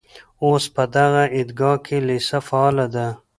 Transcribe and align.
اوس 0.45 0.63
په 0.75 0.83
دغه 0.95 1.23
عیدګاه 1.35 1.77
کې 1.85 1.97
لېسه 2.07 2.39
فعاله 2.47 2.85
ده. 2.95 3.07